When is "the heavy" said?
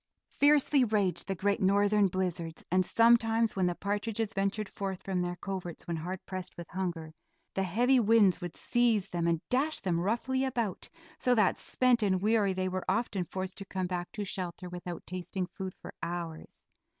7.53-7.99